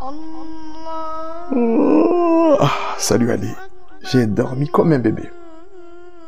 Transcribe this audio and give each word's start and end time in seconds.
Oh, 0.00 0.16
salut 2.98 3.30
Ali. 3.30 3.48
J'ai 4.02 4.26
dormi 4.26 4.68
comme 4.68 4.92
un 4.92 4.98
bébé. 4.98 5.22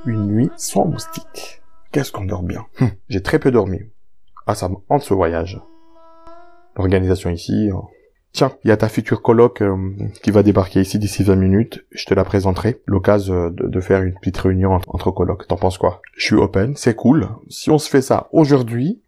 Une 0.07 0.27
nuit 0.27 0.51
sans 0.57 0.87
moustique. 0.87 1.61
Qu'est-ce 1.93 2.13
qu'on 2.13 2.25
dort 2.25 2.43
bien? 2.43 2.65
Hum, 2.81 2.91
J'ai 3.09 3.23
très 3.23 3.39
peu 3.39 3.51
dormi. 3.51 3.81
Ah, 4.47 4.55
ça 4.55 4.69
me 4.69 4.77
hante 4.89 5.03
ce 5.03 5.13
voyage. 5.15 5.61
L'organisation 6.77 7.31
ici. 7.31 7.71
euh. 7.71 7.77
Tiens, 8.33 8.53
il 8.65 8.69
y 8.69 8.71
a 8.73 8.77
ta 8.77 8.89
future 8.89 9.23
coloc 9.23 9.63
euh, 9.63 9.77
qui 10.23 10.31
va 10.31 10.43
débarquer 10.43 10.81
ici 10.81 10.99
d'ici 10.99 11.23
20 11.25 11.37
minutes. 11.37 11.85
Je 11.91 12.05
te 12.07 12.15
la 12.15 12.25
présenterai. 12.25 12.81
L'occasion 12.87 13.35
euh, 13.35 13.51
de, 13.51 13.81
faire 13.81 14.03
une 14.03 14.15
petite 14.15 14.39
réunion 14.39 14.79
entre 14.89 15.11
colocs. 15.11 15.47
T'en 15.49 15.57
penses 15.57 15.79
quoi? 15.79 16.01
Je 16.17 16.25
suis 16.27 16.37
open, 16.37 16.77
c'est 16.77 16.95
cool. 16.95 17.29
Si 17.49 17.71
on 17.71 17.79
se 17.79 17.89
fait 17.91 18.03
ça 18.03 18.29
aujourd'hui, 18.33 19.03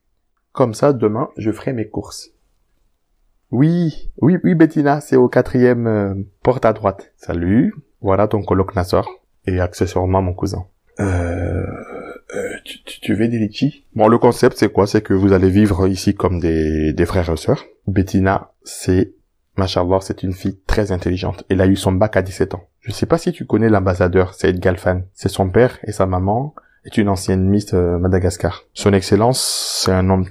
comme 0.53 0.75
ça, 0.75 0.93
demain, 0.93 1.29
je 1.37 1.51
ferai 1.53 1.73
mes 1.73 1.89
courses. 1.89 2.31
Oui, 3.51 4.11
oui, 4.21 4.39
oui, 4.45 4.55
Bettina, 4.55 5.01
c'est 5.01 5.17
au 5.17 5.29
quatrième 5.29 5.87
euh, 5.87 6.15
porte 6.43 6.65
à 6.65 6.73
droite. 6.73 7.13
Salut, 7.17 7.75
voilà 8.01 8.29
ton 8.29 8.43
coloc 8.43 8.75
Nassor. 8.75 9.09
Et 9.47 9.59
accessoirement 9.59 10.21
mon 10.21 10.35
cousin. 10.35 10.67
Euh, 11.01 11.65
euh, 12.37 12.53
tu, 12.65 12.83
tu, 12.85 13.01
tu 13.01 13.15
veux 13.15 13.27
des 13.27 13.39
litchis? 13.39 13.87
Bon, 13.95 14.07
le 14.07 14.19
concept, 14.19 14.59
c'est 14.59 14.71
quoi? 14.71 14.87
C'est 14.87 15.01
que 15.01 15.15
vous 15.15 15.33
allez 15.33 15.49
vivre 15.49 15.89
ici 15.89 16.15
comme 16.15 16.41
des, 16.41 16.93
des 16.93 17.07
frères 17.07 17.31
et 17.31 17.37
sœurs. 17.37 17.65
Bettina, 17.87 18.53
c'est, 18.63 19.15
machallah, 19.57 20.01
c'est 20.03 20.23
une 20.23 20.35
fille 20.35 20.61
très 20.67 20.93
intelligente. 20.93 21.45
Elle 21.49 21.63
a 21.63 21.67
eu 21.67 21.77
son 21.77 21.93
bac 21.93 22.17
à 22.17 22.23
17 22.23 22.55
ans. 22.55 22.65
Je 22.81 22.93
sais 22.93 23.07
pas 23.07 23.19
si 23.19 23.33
tu 23.33 23.47
connais 23.47 23.71
l'ambassadeur, 23.71 24.35
Saïd 24.35 24.61
Galfan. 24.61 25.03
C'est 25.15 25.31
son 25.31 25.49
père 25.49 25.79
et 25.85 25.93
sa 25.93 26.07
maman 26.07 26.55
est 26.85 26.97
une 26.99 27.09
ancienne 27.09 27.49
Miss 27.49 27.73
euh, 27.75 27.99
Madagascar. 27.99 28.65
Son 28.75 28.93
excellence, 28.93 29.83
c'est 29.85 29.93
un 29.93 30.09
homme 30.11 30.27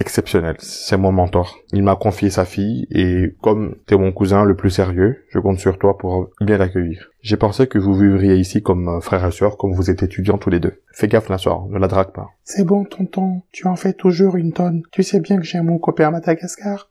exceptionnel. 0.00 0.56
C'est 0.58 0.96
mon 0.96 1.12
mentor. 1.12 1.56
Il 1.72 1.82
m'a 1.82 1.96
confié 1.96 2.30
sa 2.30 2.44
fille 2.44 2.86
et 2.90 3.34
comme 3.42 3.76
t'es 3.86 3.96
mon 3.96 4.12
cousin 4.12 4.44
le 4.44 4.56
plus 4.56 4.70
sérieux, 4.70 5.24
je 5.30 5.38
compte 5.38 5.58
sur 5.58 5.78
toi 5.78 5.96
pour 5.98 6.30
bien 6.40 6.58
l'accueillir. 6.58 7.10
J'ai 7.20 7.36
pensé 7.36 7.66
que 7.66 7.78
vous 7.78 7.94
vivriez 7.94 8.36
ici 8.36 8.62
comme 8.62 8.88
euh, 8.88 9.00
frère 9.00 9.24
et 9.26 9.30
sœur, 9.30 9.56
comme 9.56 9.72
vous 9.74 9.90
êtes 9.90 10.02
étudiants 10.02 10.38
tous 10.38 10.50
les 10.50 10.60
deux. 10.60 10.82
Fais 10.92 11.08
gaffe 11.08 11.28
la 11.28 11.38
soirée, 11.38 11.68
ne 11.70 11.78
la 11.78 11.88
drague 11.88 12.12
pas. 12.12 12.28
C'est 12.44 12.64
bon, 12.64 12.84
tonton, 12.84 13.42
tu 13.52 13.66
en 13.66 13.76
fais 13.76 13.92
toujours 13.92 14.36
une 14.36 14.52
tonne. 14.52 14.82
Tu 14.92 15.02
sais 15.02 15.20
bien 15.20 15.36
que 15.38 15.44
j'ai 15.44 15.60
mon 15.60 15.78
copain 15.78 16.08
à 16.08 16.10
Madagascar. 16.10 16.88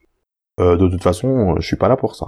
Euh, 0.59 0.77
de 0.77 0.87
toute 0.87 1.03
façon, 1.03 1.53
euh, 1.53 1.59
je 1.59 1.65
suis 1.67 1.75
pas 1.77 1.87
là 1.89 1.97
pour 1.97 2.15
ça. 2.15 2.27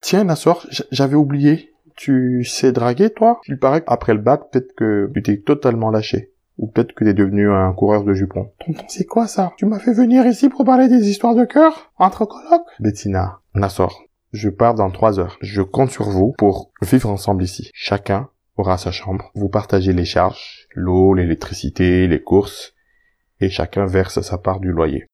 Tiens, 0.00 0.24
Nassor, 0.24 0.66
j- 0.70 0.82
j'avais 0.90 1.14
oublié. 1.14 1.68
Tu 1.94 2.42
sais 2.44 2.72
draguer, 2.72 3.10
toi? 3.10 3.40
Il 3.46 3.58
paraît 3.58 3.84
qu'après 3.84 4.14
le 4.14 4.20
bac, 4.20 4.50
peut-être 4.50 4.74
que 4.74 5.10
tu 5.14 5.22
t'es 5.22 5.36
totalement 5.40 5.90
lâché. 5.90 6.31
Ou 6.58 6.68
peut-être 6.68 6.92
que 6.92 7.04
t'es 7.04 7.14
devenu 7.14 7.50
un 7.50 7.72
coureur 7.72 8.04
de 8.04 8.14
jupons. 8.14 8.52
Tonton, 8.64 8.84
c'est 8.88 9.06
quoi 9.06 9.26
ça? 9.26 9.52
Tu 9.56 9.66
m'as 9.66 9.78
fait 9.78 9.94
venir 9.94 10.26
ici 10.26 10.48
pour 10.48 10.64
parler 10.64 10.88
des 10.88 11.08
histoires 11.08 11.34
de 11.34 11.44
cœur? 11.44 11.92
Entre 11.98 12.24
colocs? 12.24 12.66
Bettina, 12.78 13.40
Nassor, 13.54 14.04
je 14.32 14.48
pars 14.48 14.74
dans 14.74 14.90
trois 14.90 15.18
heures. 15.18 15.38
Je 15.40 15.62
compte 15.62 15.90
sur 15.90 16.08
vous 16.08 16.34
pour 16.36 16.70
vivre 16.82 17.10
ensemble 17.10 17.42
ici. 17.42 17.70
Chacun 17.74 18.28
aura 18.56 18.76
sa 18.76 18.92
chambre. 18.92 19.30
Vous 19.34 19.48
partagez 19.48 19.92
les 19.92 20.04
charges, 20.04 20.68
l'eau, 20.74 21.14
l'électricité, 21.14 22.06
les 22.06 22.22
courses, 22.22 22.74
et 23.40 23.48
chacun 23.48 23.86
verse 23.86 24.20
sa 24.20 24.38
part 24.38 24.60
du 24.60 24.70
loyer. 24.70 25.06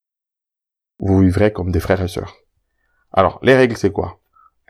Vous 0.99 1.21
vivrez 1.21 1.53
comme 1.53 1.71
des 1.71 1.81
frères 1.81 2.03
et 2.03 2.09
sœurs. 2.09 2.35
Alors, 3.13 3.39
les 3.43 3.55
règles, 3.55 3.77
c'est 3.77 3.93
quoi? 3.93 4.19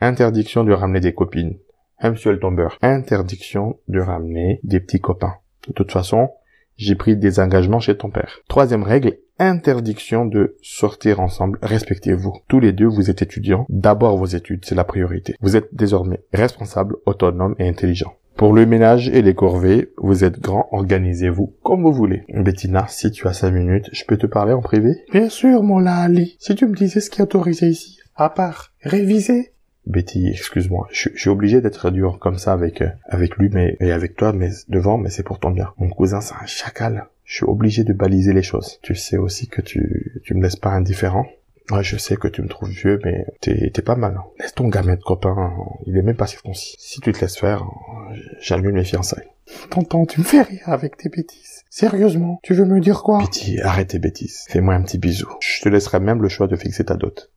Interdiction 0.01 0.65
de 0.65 0.73
ramener 0.73 1.01
des 1.01 1.15
copines. 1.15 1.59
Un 1.99 2.11
monsieur 2.11 2.31
le 2.31 2.39
tombeur. 2.39 2.79
Interdiction 2.83 3.81
de 3.89 4.01
ramener 4.01 4.61
des 4.63 4.79
petits 4.79 5.01
copains. 5.01 5.35
De 5.67 5.73
toute 5.73 5.91
façon, 5.91 6.31
j'ai 6.79 6.95
pris 6.95 7.17
des 7.17 7.41
engagements 7.41 7.81
chez 7.81 7.97
ton 7.97 8.09
père. 8.09 8.39
Troisième 8.49 8.85
règle, 8.85 9.19
interdiction 9.39 10.25
de 10.25 10.57
sortir 10.63 11.21
ensemble. 11.21 11.59
Respectez-vous. 11.61 12.33
Tous 12.49 12.61
les 12.61 12.73
deux, 12.73 12.87
vous 12.87 13.11
êtes 13.11 13.23
étudiants. 13.23 13.67
D'abord 13.69 14.17
vos 14.17 14.27
études, 14.27 14.65
c'est 14.65 14.75
la 14.75 14.85
priorité. 14.85 15.35
Vous 15.41 15.57
êtes 15.57 15.69
désormais 15.73 16.23
responsable, 16.33 16.97
autonome 17.05 17.55
et 17.59 17.69
intelligent. 17.69 18.15
Pour 18.37 18.53
le 18.53 18.67
ménage 18.67 19.09
et 19.09 19.21
les 19.21 19.35
corvées, 19.35 19.93
vous 19.97 20.23
êtes 20.23 20.39
grand, 20.39 20.69
organisez-vous 20.71 21.57
comme 21.65 21.83
vous 21.83 21.93
voulez. 21.93 22.23
Bettina, 22.29 22.87
si 22.87 23.11
tu 23.11 23.27
as 23.27 23.33
cinq 23.33 23.51
minutes, 23.51 23.91
je 23.93 24.05
peux 24.05 24.17
te 24.17 24.29
parler 24.29 24.53
en 24.53 24.61
privé? 24.61 24.91
Bien 25.13 25.29
sûr, 25.29 25.65
mon 25.65 25.85
Ali. 25.87 26.37
Si 26.39 26.55
tu 26.55 26.67
me 26.67 26.77
disais 26.77 27.01
ce 27.01 27.11
qui 27.11 27.21
est 27.21 27.25
autorisé 27.25 27.67
ici, 27.67 27.99
à 28.15 28.31
part 28.31 28.71
réviser, 28.81 29.55
Betty, 29.89 30.29
excuse-moi, 30.29 30.87
je, 30.93 31.09
je 31.15 31.19
suis 31.21 31.31
obligé 31.31 31.61
d'être 31.61 31.91
dur 31.91 32.19
comme 32.21 32.39
ça 32.39 32.53
avec 32.53 32.83
euh, 32.83 32.89
avec 33.07 33.37
lui, 33.37 33.49
mais 33.53 33.77
et 33.81 33.91
avec 33.91 34.15
toi, 34.17 34.33
mais 34.33 34.51
devant, 34.69 34.99
mais 34.99 35.11
c'est 35.11 35.23
pour 35.23 35.41
ton 35.41 35.51
bien. 35.51 35.73
Mon 35.79 35.89
cousin, 35.89 36.21
c'est 36.21 36.35
un 36.35 36.47
chacal. 36.47 37.07
Je 37.25 37.37
suis 37.37 37.45
obligé 37.47 37.85
de 37.85 37.93
baliser 37.93 38.33
les 38.33 38.43
choses. 38.43 38.79
Tu 38.83 38.95
sais 38.95 39.17
aussi 39.17 39.49
que 39.49 39.61
tu 39.63 40.21
tu 40.25 40.35
me 40.35 40.43
laisses 40.43 40.57
pas 40.57 40.71
indifférent. 40.71 41.27
Ouais, 41.71 41.83
je 41.83 41.99
sais 41.99 42.17
que 42.17 42.29
tu 42.29 42.41
me 42.41 42.49
trouves 42.49 42.71
vieux, 42.71 42.99
mais 43.05 43.27
t'es 43.41 43.71
t'es 43.71 43.83
pas 43.83 43.97
mal. 43.97 44.15
hein. 44.19 44.25
Laisse 44.41 44.55
ton 44.55 44.69
gamin 44.69 44.95
de 44.97 45.03
copain, 45.03 45.35
hein. 45.39 45.53
il 45.87 45.97
est 45.99 46.03
même 46.03 46.17
pas 46.17 46.27
circoncis. 46.27 46.77
Si 46.79 47.01
tu 47.01 47.13
te 47.13 47.21
laisses 47.21 47.37
faire, 47.39 47.63
hein, 47.63 48.15
j'annule 48.41 48.73
mes 48.73 48.85
fiançailles. 48.85 49.29
tonton, 49.69 50.07
tu 50.07 50.21
me 50.21 50.25
fais 50.25 50.41
rire 50.43 50.63
avec 50.67 50.97
tes 50.97 51.09
bêtises. 51.11 51.63
Sérieusement, 51.71 52.41
tu 52.43 52.55
veux 52.55 52.65
me 52.65 52.81
dire 52.81 53.03
quoi? 53.03 53.19
Betty, 53.19 53.61
arrête 53.61 53.89
tes 53.89 53.99
bêtises. 53.99 54.45
Fais-moi 54.49 54.75
un 54.75 54.83
petit 54.83 54.97
bisou. 54.99 55.29
Je 55.41 55.61
te 55.63 55.69
laisserai 55.69 56.01
même 56.01 56.23
le 56.23 56.29
choix 56.31 56.47
de 56.47 56.57
fixer 56.57 56.85
ta 56.85 56.95
dot. 56.95 57.31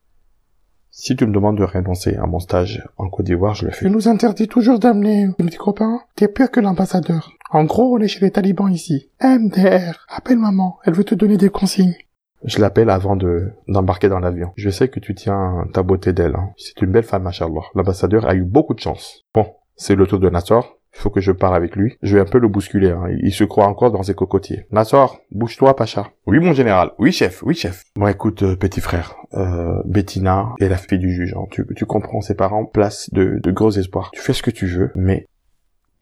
Si 0.94 1.16
tu 1.16 1.26
me 1.26 1.32
demandes 1.32 1.56
de 1.56 1.64
renoncer 1.64 2.16
à 2.16 2.26
mon 2.26 2.38
stage 2.38 2.86
en 2.98 3.08
Côte 3.08 3.24
d'Ivoire, 3.24 3.54
je 3.54 3.64
le 3.64 3.72
fais. 3.72 3.86
Tu 3.86 3.90
nous 3.90 4.08
interdis 4.08 4.46
toujours 4.46 4.78
d'amener 4.78 5.28
des 5.38 5.56
copains 5.56 6.00
T'es 6.16 6.28
pire 6.28 6.50
que 6.50 6.60
l'ambassadeur. 6.60 7.32
En 7.50 7.64
gros, 7.64 7.96
on 7.96 7.98
est 7.98 8.08
chez 8.08 8.20
les 8.20 8.30
talibans 8.30 8.70
ici. 8.70 9.08
MDR, 9.22 10.06
appelle 10.10 10.36
maman, 10.36 10.78
elle 10.84 10.92
veut 10.92 11.04
te 11.04 11.14
donner 11.14 11.38
des 11.38 11.48
consignes. 11.48 11.96
Je 12.44 12.60
l'appelle 12.60 12.90
avant 12.90 13.16
de 13.16 13.52
d'embarquer 13.68 14.10
dans 14.10 14.18
l'avion. 14.18 14.52
Je 14.56 14.68
sais 14.68 14.88
que 14.88 15.00
tu 15.00 15.14
tiens 15.14 15.64
ta 15.72 15.82
beauté 15.82 16.12
d'elle. 16.12 16.36
Hein. 16.36 16.50
C'est 16.58 16.82
une 16.82 16.92
belle 16.92 17.04
femme, 17.04 17.22
machallah. 17.22 17.62
L'ambassadeur 17.74 18.26
a 18.26 18.34
eu 18.34 18.42
beaucoup 18.42 18.74
de 18.74 18.80
chance. 18.80 19.24
Bon, 19.32 19.46
c'est 19.76 19.94
le 19.94 20.06
tour 20.06 20.18
de 20.18 20.28
Nassor. 20.28 20.76
Il 20.94 21.00
faut 21.00 21.10
que 21.10 21.20
je 21.20 21.32
parle 21.32 21.56
avec 21.56 21.74
lui. 21.74 21.96
Je 22.02 22.16
vais 22.16 22.22
un 22.22 22.26
peu 22.26 22.38
le 22.38 22.48
bousculer. 22.48 22.90
Hein. 22.90 23.04
Il 23.22 23.32
se 23.32 23.44
croit 23.44 23.66
encore 23.66 23.90
dans 23.92 24.02
ses 24.02 24.14
cocotiers. 24.14 24.66
Nassor, 24.70 25.20
bouge-toi, 25.30 25.74
Pacha. 25.74 26.10
Oui, 26.26 26.38
mon 26.38 26.52
général. 26.52 26.90
Oui, 26.98 27.12
chef. 27.12 27.42
Oui, 27.42 27.54
chef. 27.54 27.84
Bon, 27.96 28.06
écoute, 28.08 28.42
euh, 28.42 28.56
petit 28.56 28.80
frère. 28.80 29.14
Euh, 29.34 29.80
Bettina 29.86 30.50
est 30.60 30.68
la 30.68 30.76
fille 30.76 30.98
du 30.98 31.10
juge. 31.12 31.34
hein. 31.36 31.46
Tu, 31.50 31.64
tu 31.74 31.86
comprends, 31.86 32.20
ses 32.20 32.34
parents 32.34 32.66
placent 32.66 33.08
de, 33.12 33.40
de 33.42 33.50
gros 33.50 33.70
espoirs. 33.70 34.10
Tu 34.12 34.20
fais 34.20 34.34
ce 34.34 34.42
que 34.42 34.50
tu 34.50 34.66
veux, 34.66 34.90
mais 34.94 35.26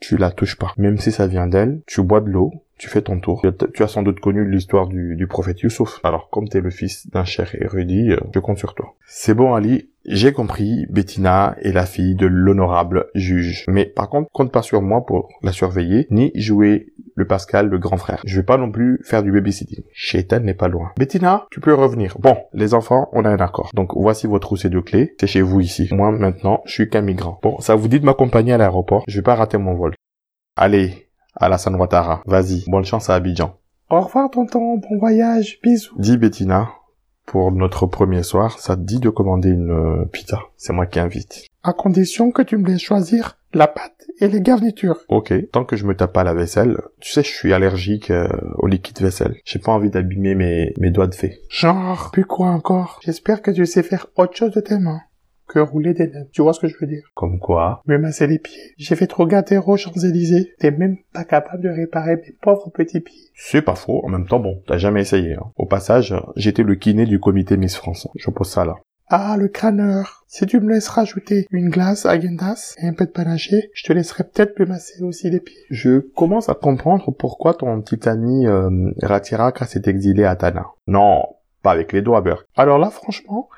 tu 0.00 0.16
la 0.16 0.30
touches 0.32 0.56
pas. 0.56 0.72
Même 0.76 0.98
si 0.98 1.12
ça 1.12 1.26
vient 1.28 1.46
d'elle, 1.46 1.82
tu 1.86 2.02
bois 2.02 2.20
de 2.20 2.28
l'eau, 2.30 2.52
tu 2.80 2.88
fais 2.88 3.02
ton 3.02 3.20
tour. 3.20 3.44
Tu 3.74 3.82
as- 3.82 3.88
sans 3.88 4.02
doute 4.02 4.20
connu 4.20 4.50
l'histoire 4.50 4.86
du, 4.86 5.14
du 5.14 5.26
prophète 5.26 5.60
Youssouf. 5.60 6.00
Alors, 6.02 6.30
comme 6.30 6.48
t'es 6.48 6.62
le 6.62 6.70
fils 6.70 7.08
d'un 7.10 7.24
cher 7.24 7.54
érudit, 7.60 8.10
euh, 8.12 8.16
je 8.34 8.40
compte 8.40 8.56
sur 8.58 8.74
toi. 8.74 8.94
C'est 9.06 9.34
bon, 9.34 9.52
Ali. 9.54 9.90
J'ai 10.06 10.32
compris, 10.32 10.86
Bettina 10.88 11.56
est 11.60 11.72
la 11.72 11.84
fille 11.84 12.14
de 12.14 12.26
l'honorable 12.26 13.08
juge. 13.14 13.66
Mais 13.68 13.84
par 13.84 14.08
contre, 14.08 14.30
compte 14.32 14.50
pas 14.50 14.62
sur 14.62 14.80
moi 14.80 15.04
pour 15.04 15.28
la 15.42 15.52
surveiller, 15.52 16.06
ni 16.10 16.32
jouer 16.34 16.86
le 17.16 17.26
Pascal, 17.26 17.68
le 17.68 17.76
grand 17.78 17.98
frère. 17.98 18.22
Je 18.24 18.40
vais 18.40 18.46
pas 18.46 18.56
non 18.56 18.72
plus 18.72 18.98
faire 19.04 19.22
du 19.22 19.30
babysitting. 19.30 19.82
Shaitan 19.92 20.40
n'est 20.40 20.54
pas 20.54 20.68
loin. 20.68 20.92
Bettina, 20.98 21.44
tu 21.50 21.60
peux 21.60 21.74
revenir. 21.74 22.16
Bon, 22.18 22.34
les 22.54 22.72
enfants, 22.72 23.10
on 23.12 23.26
a 23.26 23.28
un 23.28 23.36
accord. 23.40 23.70
Donc, 23.74 23.90
voici 23.94 24.26
votre 24.26 24.46
trousseau 24.46 24.70
de 24.70 24.80
clés. 24.80 25.14
C'est 25.20 25.26
chez 25.26 25.42
vous 25.42 25.60
ici. 25.60 25.86
Moi, 25.92 26.12
maintenant, 26.12 26.62
je 26.64 26.72
suis 26.72 26.88
qu'un 26.88 27.02
migrant. 27.02 27.38
Bon, 27.42 27.60
ça 27.60 27.74
vous 27.74 27.88
dit 27.88 28.00
de 28.00 28.06
m'accompagner 28.06 28.54
à 28.54 28.58
l'aéroport. 28.58 29.04
Je 29.06 29.18
vais 29.18 29.22
pas 29.22 29.34
rater 29.34 29.58
mon 29.58 29.74
vol. 29.74 29.92
Allez, 30.56 31.09
Alassane 31.36 31.76
Ouattara. 31.76 32.22
Vas-y, 32.26 32.64
bonne 32.68 32.84
chance 32.84 33.10
à 33.10 33.14
Abidjan. 33.14 33.56
Au 33.90 34.00
revoir, 34.00 34.30
tonton, 34.30 34.76
bon 34.76 34.98
voyage, 34.98 35.58
bisous. 35.62 35.94
Dis 35.98 36.16
Bettina, 36.16 36.68
pour 37.26 37.52
notre 37.52 37.86
premier 37.86 38.22
soir, 38.22 38.58
ça 38.58 38.76
te 38.76 38.82
dit 38.82 39.00
de 39.00 39.10
commander 39.10 39.50
une 39.50 39.70
euh, 39.70 40.04
pizza? 40.04 40.40
C'est 40.56 40.72
moi 40.72 40.86
qui 40.86 41.00
invite. 41.00 41.46
À 41.62 41.72
condition 41.72 42.30
que 42.30 42.42
tu 42.42 42.56
me 42.56 42.66
laisses 42.66 42.80
choisir 42.80 43.36
la 43.52 43.66
pâte 43.66 44.06
et 44.20 44.28
les 44.28 44.40
garnitures. 44.40 45.00
Ok, 45.08 45.32
tant 45.50 45.64
que 45.64 45.76
je 45.76 45.84
me 45.86 45.96
tape 45.96 46.12
pas 46.12 46.24
la 46.24 46.34
vaisselle, 46.34 46.80
tu 47.00 47.10
sais, 47.10 47.22
je 47.22 47.28
suis 47.28 47.52
allergique 47.52 48.10
euh, 48.10 48.28
au 48.58 48.66
liquide 48.66 49.00
vaisselle. 49.00 49.36
J'ai 49.44 49.58
pas 49.58 49.72
envie 49.72 49.90
d'abîmer 49.90 50.34
mes, 50.34 50.72
mes 50.78 50.90
doigts 50.90 51.08
de 51.08 51.14
fée. 51.14 51.40
Genre, 51.48 52.10
puis 52.12 52.22
quoi 52.22 52.48
encore? 52.48 53.00
J'espère 53.02 53.42
que 53.42 53.50
tu 53.50 53.66
sais 53.66 53.82
faire 53.82 54.06
autre 54.16 54.36
chose 54.36 54.52
de 54.52 54.60
tes 54.60 54.78
mains 54.78 55.00
que 55.52 55.58
rouler 55.58 55.94
des 55.94 56.06
nems. 56.06 56.28
Tu 56.32 56.42
vois 56.42 56.52
ce 56.52 56.60
que 56.60 56.68
je 56.68 56.76
veux 56.80 56.86
dire? 56.86 57.02
Comme 57.14 57.38
quoi? 57.38 57.82
Me 57.86 57.98
masser 57.98 58.26
les 58.26 58.38
pieds. 58.38 58.74
J'ai 58.78 58.94
fait 58.94 59.06
trop 59.06 59.26
gâter 59.26 59.58
aux 59.58 59.76
Champs-Élysées. 59.76 60.52
T'es 60.58 60.70
même 60.70 60.96
pas 61.12 61.24
capable 61.24 61.62
de 61.62 61.68
réparer 61.68 62.16
mes 62.16 62.34
pauvres 62.40 62.70
petits 62.70 63.00
pieds. 63.00 63.30
C'est 63.34 63.62
pas 63.62 63.74
faux, 63.74 64.00
en 64.04 64.08
même 64.08 64.26
temps, 64.26 64.40
bon, 64.40 64.62
t'as 64.66 64.78
jamais 64.78 65.00
essayé. 65.00 65.34
hein. 65.34 65.50
Au 65.56 65.66
passage, 65.66 66.14
j'étais 66.36 66.62
le 66.62 66.74
kiné 66.76 67.04
du 67.04 67.18
comité 67.18 67.56
Miss 67.56 67.76
France. 67.76 68.06
Je 68.16 68.30
pose 68.30 68.48
ça 68.48 68.64
là. 68.64 68.76
Ah, 69.12 69.36
le 69.36 69.48
crâneur. 69.48 70.22
Si 70.28 70.46
tu 70.46 70.60
me 70.60 70.70
laisses 70.72 70.86
rajouter 70.88 71.46
une 71.50 71.68
glace 71.68 72.06
à 72.06 72.20
Gendas 72.20 72.76
et 72.80 72.86
un 72.86 72.92
peu 72.92 73.06
de 73.06 73.10
panaché, 73.10 73.70
je 73.74 73.82
te 73.82 73.92
laisserai 73.92 74.22
peut-être 74.22 74.56
me 74.60 74.66
masser 74.66 75.02
aussi 75.02 75.28
les 75.30 75.40
pieds. 75.40 75.58
Je 75.68 75.98
commence 76.14 76.48
à 76.48 76.54
comprendre 76.54 77.10
pourquoi 77.10 77.54
ton 77.54 77.80
petit 77.82 78.08
ami 78.08 78.46
euh, 78.46 78.92
Ratiraka 79.02 79.64
s'est 79.64 79.82
exilé 79.86 80.22
à 80.22 80.36
Tana. 80.36 80.66
Non, 80.86 81.24
pas 81.64 81.72
avec 81.72 81.92
les 81.92 82.02
doigts, 82.02 82.20
Burke. 82.20 82.46
Alors 82.56 82.78
là, 82.78 82.88
franchement, 82.90 83.48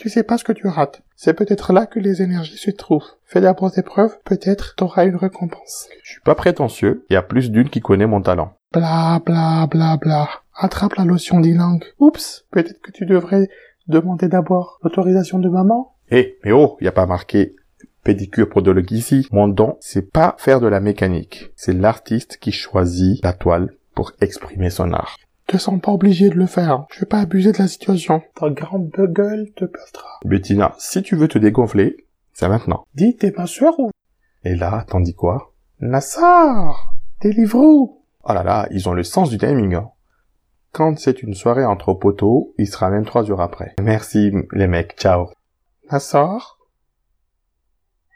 tu 0.00 0.08
sais 0.08 0.22
pas 0.22 0.38
ce 0.38 0.44
que 0.44 0.52
tu 0.52 0.66
rates. 0.66 1.02
C'est 1.14 1.34
peut-être 1.34 1.74
là 1.74 1.84
que 1.84 1.98
les 1.98 2.22
énergies 2.22 2.56
se 2.56 2.70
trouvent. 2.70 3.04
Fais 3.26 3.42
d'abord 3.42 3.70
tes 3.70 3.82
preuves, 3.82 4.18
peut-être 4.24 4.74
t'auras 4.74 5.04
une 5.04 5.16
récompense. 5.16 5.88
Je 6.02 6.12
suis 6.12 6.20
pas 6.22 6.34
prétentieux, 6.34 7.04
il 7.10 7.14
y 7.14 7.16
a 7.16 7.22
plus 7.22 7.50
d'une 7.50 7.68
qui 7.68 7.80
connaît 7.80 8.06
mon 8.06 8.22
talent. 8.22 8.54
Bla 8.72 9.20
bla 9.24 9.66
bla 9.70 9.98
bla. 9.98 10.28
Attrape 10.54 10.94
la 10.94 11.04
lotion 11.04 11.40
d'e-langue. 11.40 11.84
Oups, 11.98 12.46
peut-être 12.50 12.80
que 12.80 12.92
tu 12.92 13.04
devrais 13.04 13.48
Demandez 13.88 14.28
d'abord 14.28 14.78
l'autorisation 14.84 15.40
de 15.40 15.48
maman. 15.48 15.96
Eh, 16.12 16.38
mais 16.44 16.52
oh, 16.52 16.76
y 16.80 16.86
a 16.86 16.92
pas 16.92 17.06
marqué 17.06 17.56
pédicure 18.04 18.48
podologue 18.48 18.92
ici. 18.92 19.26
Mon 19.32 19.48
don, 19.48 19.76
c'est 19.80 20.10
pas 20.10 20.36
faire 20.38 20.60
de 20.60 20.68
la 20.68 20.80
mécanique. 20.80 21.50
C'est 21.56 21.72
l'artiste 21.72 22.38
qui 22.38 22.52
choisit 22.52 23.22
la 23.24 23.32
toile 23.32 23.74
pour 23.94 24.12
exprimer 24.20 24.70
son 24.70 24.92
art. 24.92 25.16
Te 25.50 25.56
sens 25.56 25.80
pas 25.80 25.90
obligé 25.90 26.30
de 26.30 26.36
le 26.36 26.46
faire. 26.46 26.86
Je 26.92 27.00
vais 27.00 27.06
pas 27.06 27.18
abuser 27.18 27.50
de 27.50 27.58
la 27.58 27.66
situation. 27.66 28.22
Ta 28.36 28.50
grande 28.50 28.88
gueule 28.88 29.50
te 29.56 29.64
pèsera. 29.64 30.20
Bettina, 30.24 30.76
si 30.78 31.02
tu 31.02 31.16
veux 31.16 31.26
te 31.26 31.38
dégonfler, 31.38 32.06
c'est 32.32 32.48
maintenant. 32.48 32.84
Dis, 32.94 33.16
t'es 33.16 33.34
ma 33.36 33.48
soeur 33.48 33.80
ou... 33.80 33.90
Et 34.44 34.54
là, 34.54 34.84
t'en 34.86 35.00
dis 35.00 35.16
quoi? 35.16 35.52
Nassar 35.80 36.94
Deliveroo 37.20 38.00
Oh 38.22 38.32
là 38.32 38.44
là, 38.44 38.68
ils 38.70 38.88
ont 38.88 38.92
le 38.92 39.02
sens 39.02 39.28
du 39.28 39.38
timing. 39.38 39.74
Hein. 39.74 39.90
Quand 40.70 40.96
c'est 41.00 41.20
une 41.20 41.34
soirée 41.34 41.64
entre 41.64 41.94
poteaux, 41.94 42.54
il 42.56 42.68
sera 42.68 42.88
même 42.88 43.04
trois 43.04 43.24
jours 43.24 43.40
après. 43.40 43.74
Merci 43.82 44.30
les 44.52 44.68
mecs, 44.68 44.94
ciao. 45.00 45.30
Nassar? 45.90 46.60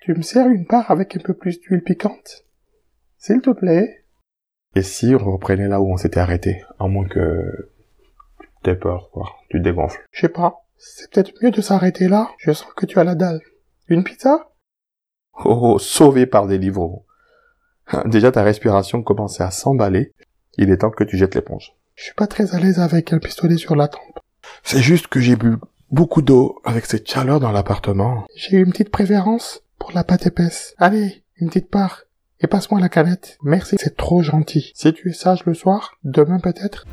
Tu 0.02 0.14
me 0.14 0.22
sers 0.22 0.46
une 0.46 0.68
part 0.68 0.92
avec 0.92 1.16
un 1.16 1.20
peu 1.20 1.34
plus 1.34 1.58
d'huile 1.58 1.82
piquante? 1.82 2.44
S'il 3.18 3.40
te 3.40 3.50
plaît 3.50 4.03
Et 4.74 4.82
si 4.82 5.14
on 5.14 5.32
reprenait 5.32 5.68
là 5.68 5.80
où 5.80 5.92
on 5.92 5.96
s'était 5.96 6.20
arrêté 6.20 6.62
À 6.78 6.86
moins 6.86 7.06
que... 7.06 7.70
T'aies 8.62 8.74
peur, 8.74 9.10
quoi. 9.12 9.28
Tu 9.50 9.60
dégonfles. 9.60 10.04
Je 10.10 10.22
sais 10.22 10.28
pas. 10.28 10.64
C'est 10.76 11.10
peut-être 11.10 11.32
mieux 11.42 11.50
de 11.50 11.60
s'arrêter 11.60 12.08
là. 12.08 12.30
Je 12.38 12.52
sens 12.52 12.72
que 12.74 12.86
tu 12.86 12.98
as 12.98 13.04
la 13.04 13.14
dalle. 13.14 13.40
Une 13.88 14.04
pizza? 14.04 14.50
Oh, 15.44 15.58
oh, 15.74 15.78
sauvé 15.78 16.26
par 16.26 16.46
des 16.46 16.58
livres. 16.58 17.04
Déjà 18.06 18.32
ta 18.32 18.42
respiration 18.42 19.02
commençait 19.02 19.42
à 19.42 19.50
s'emballer. 19.50 20.12
Il 20.56 20.70
est 20.70 20.78
temps 20.78 20.90
que 20.90 21.04
tu 21.04 21.16
jettes 21.16 21.34
l'éponge. 21.34 21.72
Je 21.94 22.04
suis 22.04 22.14
pas 22.14 22.26
très 22.26 22.54
à 22.54 22.58
l'aise 22.58 22.80
avec 22.80 23.12
un 23.12 23.18
pistolet 23.18 23.56
sur 23.56 23.76
la 23.76 23.88
tempe. 23.88 24.20
C'est 24.62 24.80
juste 24.80 25.08
que 25.08 25.20
j'ai 25.20 25.36
bu 25.36 25.56
beaucoup 25.90 26.22
d'eau 26.22 26.60
avec 26.64 26.86
cette 26.86 27.08
chaleur 27.08 27.40
dans 27.40 27.52
l'appartement. 27.52 28.24
J'ai 28.34 28.58
une 28.58 28.70
petite 28.70 28.90
préférence 28.90 29.62
pour 29.78 29.92
la 29.92 30.04
pâte 30.04 30.26
épaisse. 30.26 30.74
Allez, 30.78 31.22
une 31.36 31.48
petite 31.48 31.70
part. 31.70 32.02
Et 32.44 32.46
passe-moi 32.46 32.78
la 32.78 32.90
canette. 32.90 33.38
Merci, 33.42 33.76
c'est 33.78 33.96
trop 33.96 34.20
gentil. 34.20 34.70
Si 34.74 34.92
tu 34.92 35.08
es 35.08 35.14
sage 35.14 35.46
le 35.46 35.54
soir, 35.54 35.96
demain 36.04 36.40
peut-être. 36.40 36.84